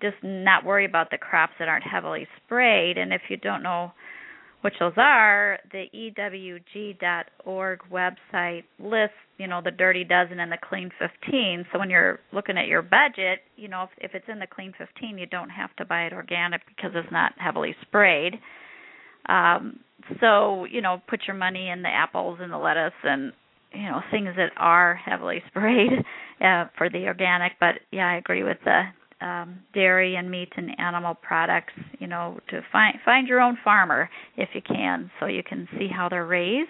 [0.01, 2.97] just not worry about the crops that aren't heavily sprayed.
[2.97, 3.91] And if you don't know
[4.61, 10.89] which those are, the EWG.org website lists, you know, the Dirty Dozen and the Clean
[10.99, 11.65] 15.
[11.71, 14.73] So when you're looking at your budget, you know, if, if it's in the Clean
[14.77, 18.39] 15, you don't have to buy it organic because it's not heavily sprayed.
[19.29, 19.79] Um,
[20.19, 23.31] so you know, put your money in the apples and the lettuce and
[23.73, 25.91] you know things that are heavily sprayed
[26.41, 27.53] uh, for the organic.
[27.59, 28.83] But yeah, I agree with the
[29.21, 31.73] um, dairy and meat and animal products.
[31.99, 35.87] You know, to find find your own farmer if you can, so you can see
[35.87, 36.69] how they're raised,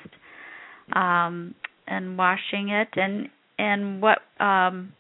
[0.94, 1.56] um,
[1.88, 4.94] and washing it, and and what um,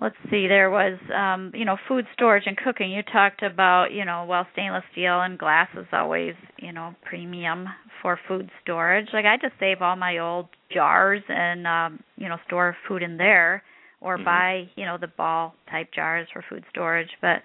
[0.00, 2.90] let's see there was um you know food storage and cooking.
[2.90, 7.66] You talked about you know well stainless steel and glass is always you know premium
[8.02, 9.08] for food storage.
[9.12, 13.16] Like i just save all my old jars and um you know store food in
[13.16, 13.62] there
[14.00, 14.24] or Mhm.
[14.24, 17.42] buy you know the ball type jars for food storage but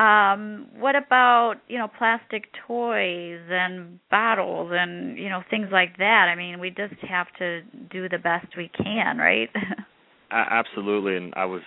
[0.00, 6.28] um what about you know plastic toys and bottles and you know things like that
[6.28, 9.50] i mean we just have to do the best we can right
[10.30, 11.62] absolutely, and I was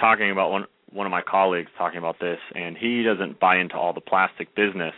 [0.00, 3.74] talking about one one of my colleagues talking about this, and he doesn't buy into
[3.76, 4.94] all the plastic business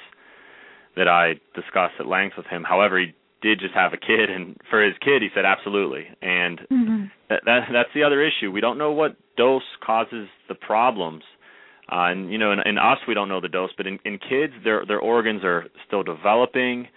[0.96, 2.62] that I discussed at length with him.
[2.62, 6.60] However, he did just have a kid, and for his kid, he said absolutely, and
[6.70, 6.99] mm-hmm.
[7.30, 8.50] That, that that's the other issue.
[8.50, 11.22] We don't know what dose causes the problems.
[11.90, 14.18] Uh, and you know, in, in us, we don't know the dose, but in, in
[14.18, 16.88] kids, their their organs are still developing.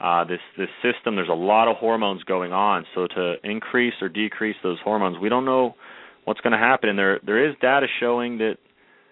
[0.00, 2.84] Uh, this this system, there's a lot of hormones going on.
[2.94, 5.74] So to increase or decrease those hormones, we don't know
[6.24, 6.88] what's going to happen.
[6.88, 8.56] And there there is data showing that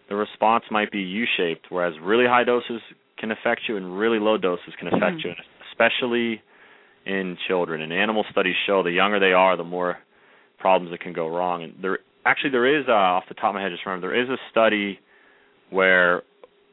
[0.09, 2.81] the response might be U-shaped, whereas really high doses
[3.17, 5.25] can affect you and really low doses can affect Mhm.
[5.25, 5.35] you,
[5.71, 6.43] especially
[7.07, 7.81] in children.
[7.83, 9.99] And animal studies show the younger they are, the more
[10.61, 11.65] problems that can go wrong.
[11.65, 14.23] And there actually there is uh, off the top of my head, just remember there
[14.23, 15.01] is a study
[15.71, 16.23] where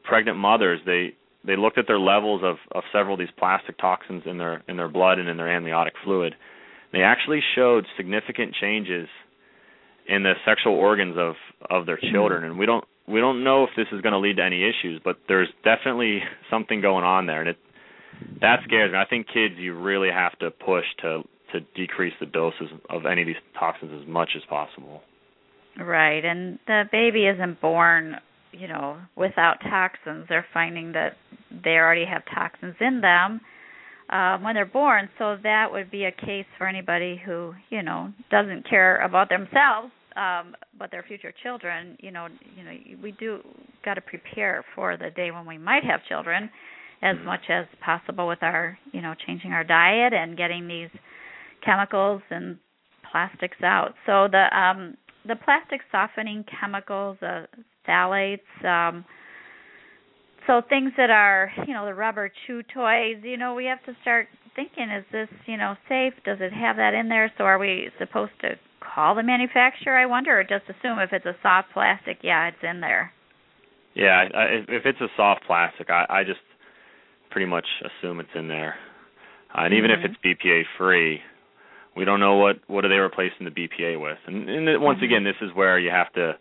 [0.03, 4.23] pregnant mothers they they looked at their levels of of several of these plastic toxins
[4.25, 6.35] in their in their blood and in their amniotic fluid.
[6.93, 9.07] They actually showed significant changes
[10.07, 11.35] in the sexual organs of
[11.69, 14.37] of their children, and we don't we don't know if this is going to lead
[14.37, 16.19] to any issues, but there's definitely
[16.49, 17.57] something going on there, and it
[18.41, 18.97] that scares me.
[18.97, 21.23] I think kids, you really have to push to
[21.53, 25.01] to decrease the doses of any of these toxins as much as possible.
[25.79, 28.17] Right, and the baby isn't born,
[28.51, 30.25] you know, without toxins.
[30.27, 31.13] They're finding that
[31.63, 33.41] they already have toxins in them
[34.09, 35.09] um, when they're born.
[35.17, 39.91] So that would be a case for anybody who, you know, doesn't care about themselves,
[40.15, 41.97] um, but their future children.
[41.99, 42.71] You know, you know,
[43.03, 43.41] we do
[43.85, 46.49] got to prepare for the day when we might have children,
[47.03, 47.25] as Mhm.
[47.25, 50.89] much as possible with our, you know, changing our diet and getting these
[51.67, 52.57] chemicals and
[53.11, 53.93] plastics out.
[54.05, 54.95] So the um
[55.27, 57.45] the plastic softening chemicals, uh,
[57.87, 59.05] phthalates, um
[60.47, 63.91] so things that are, you know, the rubber chew toys, you know, we have to
[64.01, 66.13] start thinking is this, you know, safe?
[66.23, 67.31] Does it have that in there?
[67.37, 71.25] So are we supposed to call the manufacturer, I wonder, or just assume if it's
[71.25, 73.11] a soft plastic, yeah, it's in there.
[73.93, 76.39] Yeah, I, if, it's a soft plastic, I, I just
[77.29, 78.75] pretty much assume it's in there.
[79.53, 79.97] Uh, and even Mhm.
[80.03, 81.21] if it's BPA free,
[81.97, 84.19] we don't know what what are they replacing the BPA with.
[84.27, 85.03] And, and once Mhm.
[85.03, 86.37] again, this is where you have to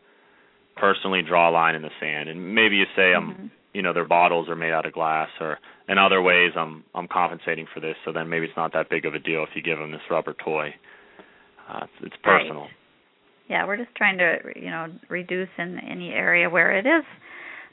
[0.76, 2.28] personally draw a line in the sand.
[2.28, 3.50] And maybe you say, um, Mhm.
[3.72, 7.08] you know, their bottles are made out of glass, or in other ways, I'm I'm
[7.08, 7.96] compensating for this.
[8.04, 10.08] So then maybe it's not that big of a deal if you give them this
[10.10, 10.74] rubber toy.
[11.68, 12.40] Uh, it's, it's Right.
[12.42, 12.68] personal.
[13.48, 17.04] Yeah, we're just trying to, you know, reduce in any area where it is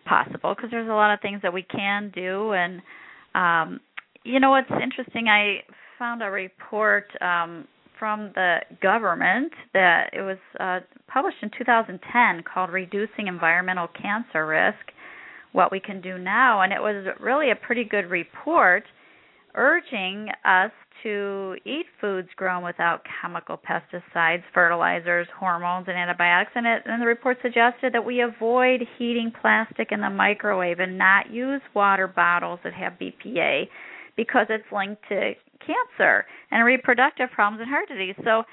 [0.06, 2.82] possible because there's a lot of things that we can do and
[3.36, 3.80] um
[4.24, 5.63] you know what's interesting I
[5.98, 12.69] found a report um from the government that it was uh published in 2010 called
[12.71, 14.91] Reducing Environmental Cancer Risk
[15.51, 18.84] what we can do now and it was really a pretty good report
[19.56, 20.71] urging us
[21.03, 26.51] to eat foods grown without chemical pesticides, fertilizers, hormones, and antibiotics.
[26.56, 30.97] And, it, and the report suggested that we avoid heating plastic in the microwave and
[30.97, 33.67] not use water bottles that have BPA
[34.15, 38.15] because it's linked to cancer and reproductive problems and heart disease.
[38.23, 38.43] So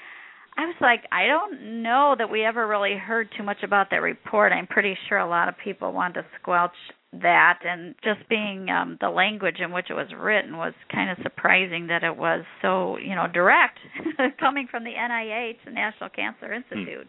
[0.57, 4.03] I was like, I don't know that we ever really heard too much about that
[4.03, 4.53] report.
[4.53, 6.75] I'm pretty sure a lot of people wanted to squelch
[7.12, 11.18] that and just being um the language in which it was written was kind of
[11.25, 13.81] surprising that it was so you know direct
[14.38, 17.09] coming from the NIH the National Cancer Institute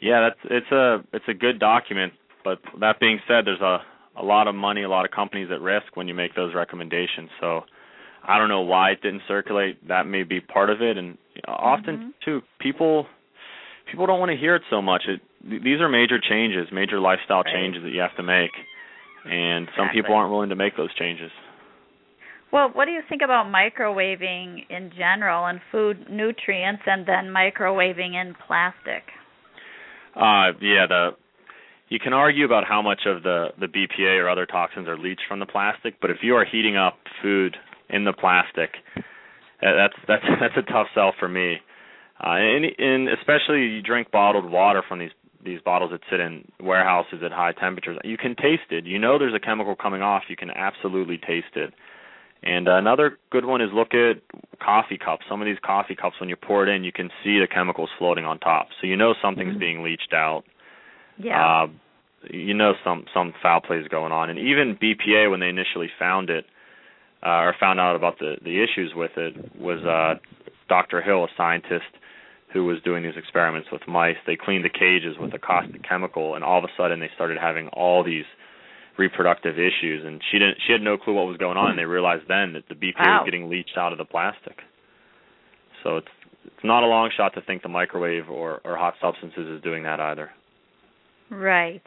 [0.00, 2.14] Yeah, that's it's a it's a good document,
[2.44, 3.78] but that being said, there's a
[4.16, 7.30] a lot of money, a lot of companies at risk when you make those recommendations.
[7.40, 7.64] So
[8.26, 9.86] I don't know why it didn't circulate.
[9.88, 12.12] That may be part of it, and often Mhm.
[12.24, 13.08] too people
[13.86, 15.06] people don't want to hear it so much.
[15.06, 17.54] It these are major changes, major lifestyle Right.
[17.54, 18.50] changes that you have to make,
[19.24, 21.30] and some people aren't willing to make those changes.
[22.52, 28.14] well what do you think about microwaving in general and food nutrients and then microwaving
[28.14, 29.12] in plastic
[30.14, 31.14] Uh, yeah, the
[31.88, 35.22] you can argue about how much of the the BPA or other toxins are leached
[35.28, 37.56] from the plastic, but if you are heating up food
[37.88, 38.70] in the plastic,
[39.60, 41.56] that's that's that's a tough sell for me.
[42.18, 45.10] Uh, and, and especially you drink bottled water from these
[45.44, 47.98] these bottles that sit in warehouses at high temperatures.
[48.04, 48.84] You can taste it.
[48.84, 50.24] You know there's a chemical coming off.
[50.28, 51.72] You can absolutely taste it.
[52.42, 54.20] And another good one is look at
[54.60, 55.24] coffee cups.
[55.28, 57.90] Some of these coffee cups, when you pour it in, you can see the chemicals
[57.98, 58.68] floating on top.
[58.80, 59.58] So you know something's mm-hmm.
[59.58, 60.44] being leached out.
[61.18, 61.64] Yeah.
[61.64, 61.66] Uh,
[62.30, 64.30] you know some some foul play is going on.
[64.30, 66.44] And even BPA, when they initially found it
[67.24, 70.18] uh, or found out about the the issues with it, was uh,
[70.68, 71.02] Dr.
[71.02, 71.84] Hill, a scientist
[72.52, 74.16] who was doing these experiments with mice.
[74.26, 77.38] They cleaned the cages with a caustic chemical, and all of a sudden they started
[77.38, 78.24] having all these
[78.98, 80.04] reproductive issues.
[80.04, 80.58] And she didn't.
[80.66, 81.70] She had no clue what was going on.
[81.70, 83.20] And they realized then that the BPA wow.
[83.20, 84.58] was getting leached out of the plastic.
[85.82, 86.08] So it's
[86.44, 89.82] it's not a long shot to think the microwave or or hot substances is doing
[89.84, 90.30] that either.
[91.30, 91.82] Right.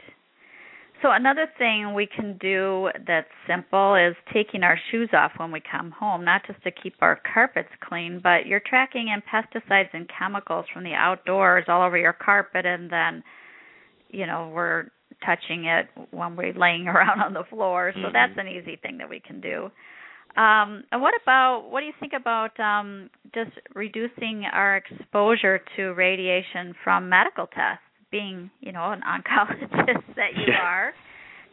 [1.01, 5.61] So another thing we can do that's simple is taking our shoes off when we
[5.61, 10.09] come home, not just to keep our carpets clean, but you're tracking in pesticides and
[10.09, 13.23] chemicals from the outdoors all over your carpet and then
[14.09, 14.85] you know, we're
[15.25, 17.91] touching it when we're laying around on the floor.
[17.95, 18.13] So mm-hmm.
[18.13, 19.69] that's an easy thing that we can do.
[20.37, 25.93] Um, and what about what do you think about um, just reducing our exposure to
[25.93, 27.83] radiation from medical tests?
[28.11, 29.69] Being, you know, an oncologist
[30.15, 30.61] that you yeah.
[30.61, 30.93] are,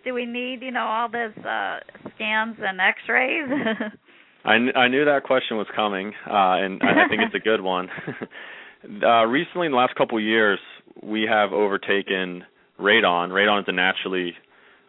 [0.04, 1.78] do we need, you know, all this uh
[2.14, 3.48] scans and X-rays?
[4.44, 7.60] I, kn- I knew that question was coming, uh, and I think it's a good
[7.60, 7.88] one.
[9.02, 10.60] uh, recently, in the last couple of years,
[11.02, 12.44] we have overtaken
[12.78, 13.30] radon.
[13.30, 14.34] Radon is a naturally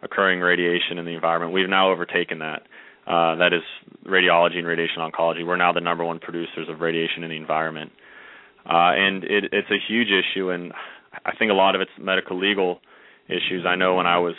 [0.00, 1.52] occurring radiation in the environment.
[1.52, 2.62] We've now overtaken that.
[3.04, 3.62] Uh, that is
[4.06, 5.44] radiology and radiation oncology.
[5.44, 7.90] We're now the number one producers of radiation in the environment,
[8.64, 10.50] uh, and it, it's a huge issue.
[10.50, 10.72] And
[11.24, 12.80] I think a lot of it's medical legal
[13.28, 13.64] issues.
[13.66, 14.34] I know when I was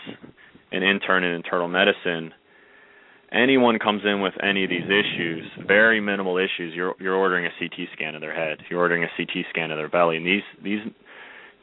[0.72, 2.34] an intern in internal medicine,
[3.32, 7.50] anyone comes in with any of these issues, very minimal issues, you're you're ordering a
[7.60, 10.44] CT scan of their head, you're ordering a CT scan of their belly, and these
[10.64, 10.80] these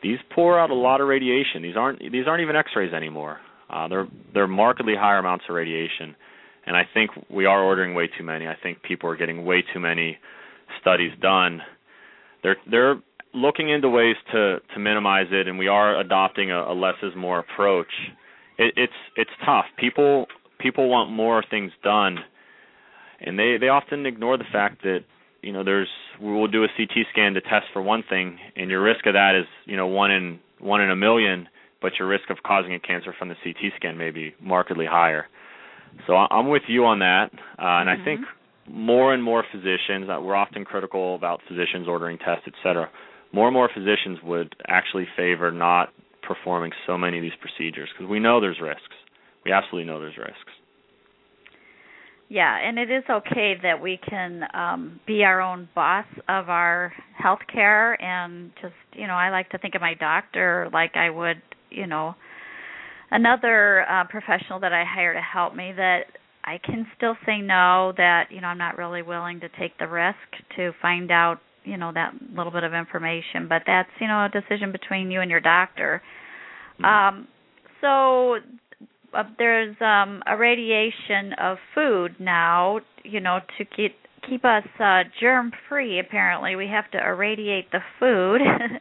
[0.02, 1.62] these pour out a lot of radiation.
[1.62, 3.38] These aren't these aren't even X-rays anymore.
[3.68, 6.14] Uh, they're they're markedly higher amounts of radiation,
[6.66, 8.46] and I think we are ordering way too many.
[8.46, 10.18] I think people are getting way too many
[10.80, 11.60] studies done.
[12.42, 12.96] They're they're
[13.36, 17.12] looking into ways to to minimize it, and we are adopting a, a less is
[17.16, 17.92] more approach.
[18.58, 19.66] It, it's it's tough.
[19.78, 20.26] People
[20.58, 22.18] people want more things done,
[23.20, 25.00] and they they often ignore the fact that
[25.42, 25.88] you know there's
[26.20, 29.12] we will do a CT scan to test for one thing, and your risk of
[29.12, 31.48] that is you know one in one in a million,
[31.82, 35.26] but your risk of causing a cancer from the CT scan may be markedly higher.
[36.06, 38.02] So I'm with you on that, uh, and mm-hmm.
[38.02, 38.20] I think
[38.68, 42.90] more and more physicians, uh, we're often critical about physicians ordering tests, et cetera
[43.32, 45.90] more and more physicians would actually favor not
[46.22, 48.82] performing so many of these procedures because we know there's risks.
[49.44, 50.52] We absolutely know there's risks.
[52.28, 56.92] Yeah, and it is okay that we can um be our own boss of our
[57.16, 61.08] health care and just, you know, I like to think of my doctor like I
[61.10, 62.16] would, you know,
[63.12, 66.06] another uh professional that I hire to help me that
[66.44, 69.86] I can still say no that, you know, I'm not really willing to take the
[69.86, 70.16] risk
[70.56, 74.28] to find out you know that little bit of information but that's you know a
[74.28, 76.02] decision between you and your doctor.
[76.80, 76.84] Mm-hmm.
[76.84, 77.28] um
[77.80, 78.36] so
[79.14, 83.96] uh, there's um a radiation of food now you know to keep
[84.28, 86.56] keep us uh germ free apparently.
[86.56, 88.40] We have to irradiate the food.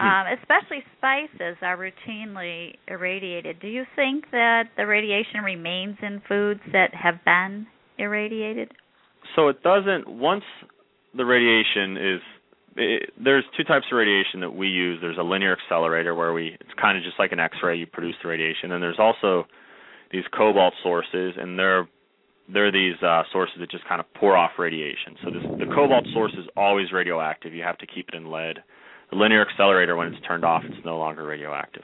[0.00, 3.60] Um especially spices are routinely irradiated.
[3.60, 7.66] Do you think that the radiation remains in foods that have been
[7.98, 8.72] irradiated?
[9.36, 10.44] So it doesn't once
[11.16, 12.20] the radiation is
[12.76, 14.98] it, there's two types of radiation that we use.
[15.00, 17.76] There's a linear accelerator where we it's kind of just like an X-ray.
[17.76, 19.46] You produce the radiation, and there's also
[20.10, 21.88] these cobalt sources, and they're
[22.52, 25.16] they're these uh, sources that just kind of pour off radiation.
[25.24, 27.54] So this, the cobalt source is always radioactive.
[27.54, 28.58] You have to keep it in lead.
[29.10, 31.82] The linear accelerator, when it's turned off, it's no longer radioactive.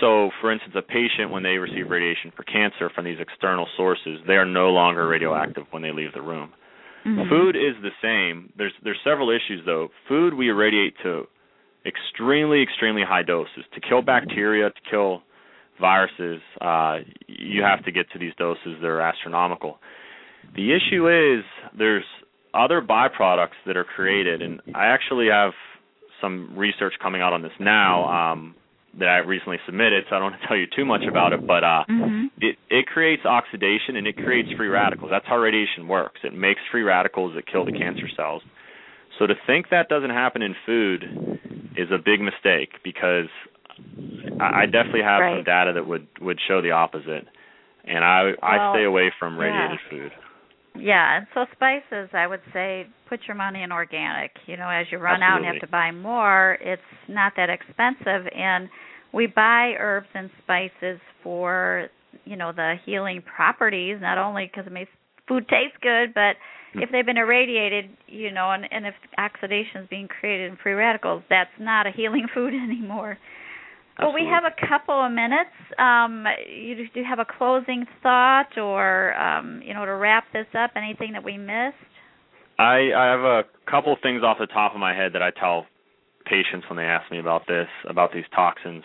[0.00, 4.20] So, for instance, a patient when they receive radiation for cancer from these external sources,
[4.26, 6.52] they are no longer radioactive when they leave the room.
[7.08, 7.28] Mm-hmm.
[7.30, 8.52] Food is the same.
[8.56, 9.88] There's there's several issues though.
[10.08, 11.24] Food we irradiate to
[11.86, 15.22] extremely extremely high doses to kill bacteria, to kill
[15.80, 16.40] viruses.
[16.60, 18.76] Uh, you have to get to these doses.
[18.80, 19.78] They're astronomical.
[20.54, 21.44] The issue is
[21.76, 22.04] there's
[22.54, 25.52] other byproducts that are created, and I actually have
[26.20, 28.32] some research coming out on this now.
[28.32, 28.54] Um,
[28.98, 31.46] that I recently submitted, so I don't want to tell you too much about it.
[31.46, 32.26] But uh, mm-hmm.
[32.40, 35.10] it it creates oxidation and it creates free radicals.
[35.10, 36.20] That's how radiation works.
[36.24, 38.42] It makes free radicals that kill the cancer cells.
[39.18, 41.04] So to think that doesn't happen in food
[41.76, 43.26] is a big mistake because
[44.40, 45.36] I, I definitely have right.
[45.36, 47.26] some data that would would show the opposite,
[47.84, 49.90] and I well, I stay away from radiated yeah.
[49.90, 50.12] food.
[50.80, 54.30] Yeah, and so spices, I would say, put your money in organic.
[54.46, 55.26] You know, as you run Absolutely.
[55.26, 58.30] out and have to buy more, it's not that expensive.
[58.34, 58.68] And
[59.12, 61.88] we buy herbs and spices for
[62.24, 64.90] you know the healing properties, not only because it makes
[65.26, 66.36] food taste good, but
[66.74, 70.72] if they've been irradiated, you know, and, and if oxidation is being created in free
[70.72, 73.18] radicals, that's not a healing food anymore.
[73.98, 75.50] Well, we have a couple of minutes.
[75.76, 80.46] Um, you do you have a closing thought, or um, you know, to wrap this
[80.56, 80.70] up?
[80.76, 81.74] Anything that we missed?
[82.60, 85.66] I, I have a couple things off the top of my head that I tell
[86.26, 88.84] patients when they ask me about this, about these toxins.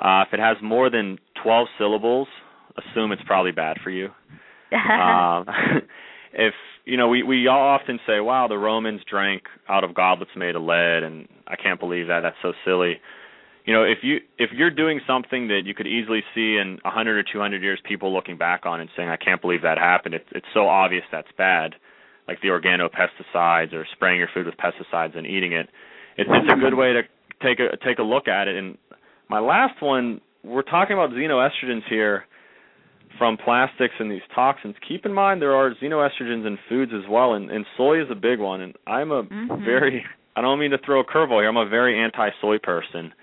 [0.00, 2.28] Uh, if it has more than 12 syllables,
[2.76, 4.08] assume it's probably bad for you.
[5.00, 5.46] um,
[6.32, 10.32] if you know, we we all often say, "Wow, the Romans drank out of goblets
[10.36, 12.20] made of lead," and I can't believe that.
[12.20, 13.00] That's so silly.
[13.64, 17.16] You know, if you if you're doing something that you could easily see in 100
[17.16, 20.28] or 200 years, people looking back on and saying, "I can't believe that happened," it's
[20.32, 21.74] it's so obvious that's bad,
[22.28, 25.70] like the organopesticides or spraying your food with pesticides and eating it.
[26.18, 27.02] It's it's a good way to
[27.42, 28.56] take a take a look at it.
[28.56, 28.76] And
[29.28, 32.24] my last one, we're talking about xenoestrogens here
[33.18, 34.74] from plastics and these toxins.
[34.86, 38.14] Keep in mind there are xenoestrogens in foods as well, and, and soy is a
[38.14, 38.60] big one.
[38.60, 39.64] And I'm a Mhm.
[39.64, 40.04] very
[40.36, 41.48] I don't mean to throw a curveball here.
[41.48, 43.14] I'm a very anti-soy person,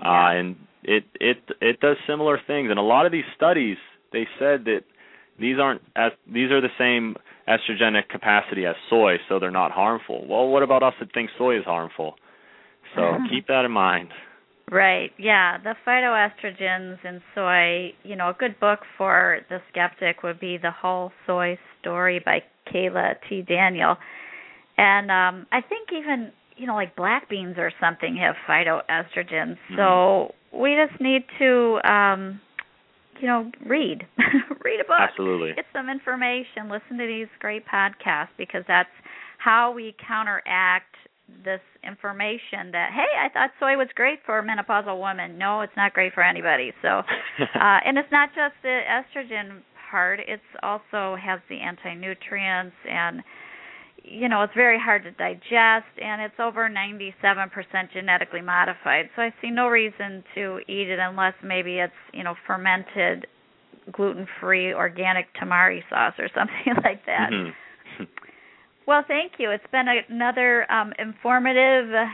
[0.00, 0.26] Yeah.
[0.26, 2.70] uh, and it it it does similar things.
[2.70, 3.76] And a lot of these studies
[4.12, 4.84] they said that
[5.40, 7.16] these aren't as these are the same
[7.48, 10.24] estrogenic capacity as soy, so they're not harmful.
[10.26, 12.16] Well, what about us that think soy is harmful?
[12.94, 14.10] So keep that in mind.
[14.70, 15.10] Right.
[15.18, 15.58] Yeah.
[15.58, 20.70] The phytoestrogens in soy, you know, a good book for the skeptic would be The
[20.70, 22.42] Whole Soy Story by
[22.72, 23.42] Kaayla T.
[23.42, 23.96] Daniel.
[24.78, 29.58] And um I think even, you know, like black beans or something have phytoestrogens.
[29.76, 32.40] So we just need to um
[33.20, 34.06] you know, read.
[34.64, 35.52] read a book Absolutely.
[35.54, 38.88] get some information, listen to these great podcasts because that's
[39.38, 40.96] how we counteract
[41.42, 45.38] this information that hey, I thought soy was great for menopausal women.
[45.38, 46.72] No, it's not great for anybody.
[46.82, 46.88] So,
[47.40, 53.22] uh and it's not just the estrogen part, it's also has the anti-nutrients and
[54.06, 57.48] you know, it's very hard to digest and it's over 97%
[57.92, 59.08] genetically modified.
[59.16, 63.26] So I see no reason to eat it unless maybe it's, you know, fermented
[63.92, 67.30] gluten-free organic tamari sauce or something like that.
[67.32, 67.52] Mhm.
[68.86, 69.50] Well, thank you.
[69.50, 72.04] It's been another um, informative uh,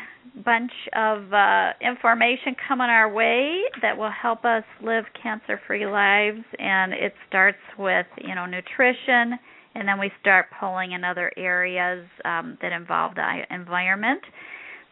[0.44, 6.44] bunch of uh, information coming our way that will help us live cancer-free lives.
[6.58, 9.38] And it starts with, you know, nutrition,
[9.74, 14.22] and then we start pulling in other areas um, that involve the environment.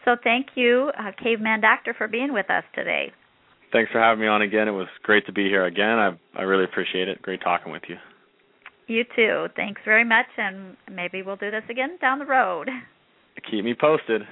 [0.05, 3.13] So, thank you, uh, Caveman Doctor, for being with us today.
[3.73, 4.67] Thanks for having me on again.
[4.67, 5.99] It was great to be here again.
[5.99, 7.21] I I really appreciate it.
[7.21, 7.97] Great talking with you.
[8.89, 9.47] You too.
[9.55, 12.69] Thanks very much, and maybe we'll do this again down the road.
[13.51, 14.23] Keep me posted.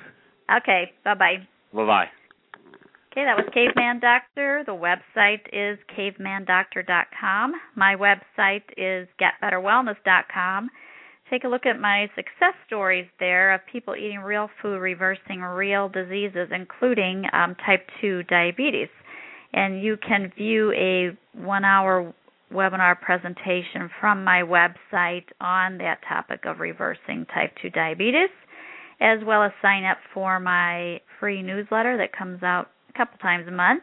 [0.51, 0.93] Okay.
[1.05, 1.37] Bye bye.
[1.73, 2.07] Bye bye.
[3.13, 4.63] Okay, that was Caveman Doctor.
[4.67, 7.53] The website is cavemandoctor.com.
[7.75, 10.69] My website is getbetterwellness.com.
[11.31, 15.89] Take a look at my success stories there of people eating real food, reversing real
[15.89, 18.89] diseases, including um, type 2 diabetes.
[19.55, 22.13] And you can view a one hour
[22.53, 28.31] webinar presentation from my website on that topic of reversing type 2 diabetes,
[29.01, 33.47] as well as sign up for my free newsletter that comes out a couple times
[33.49, 33.83] a month.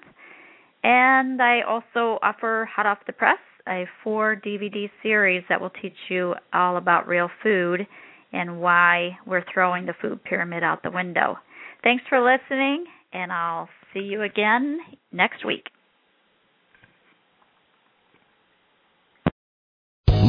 [0.84, 3.38] And I also offer Hot Off the Press,
[3.68, 7.88] a four DVD series that will teach you all about real food
[8.34, 11.38] and why we're throwing the food pyramid out the window.
[11.84, 14.80] Thanks for listening, and I'll see you again
[15.12, 15.68] next week.